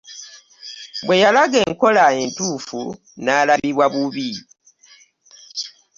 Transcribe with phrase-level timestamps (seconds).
[1.05, 2.81] Bwe yalaga enkola entuufu
[3.23, 4.29] n'alabibwa bubi.